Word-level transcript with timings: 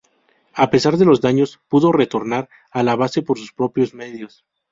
A 0.55 0.71
pesar 0.71 0.97
de 0.97 1.05
los 1.05 1.21
daños, 1.21 1.59
pudo 1.67 1.91
retornar 1.91 2.49
a 2.71 2.81
la 2.81 2.95
base 2.95 3.21
por 3.21 3.37
sus 3.37 3.53
propios 3.53 3.93
medios. 3.93 4.43